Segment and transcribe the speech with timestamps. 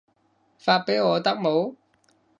[0.57, 1.75] 發畀我得冇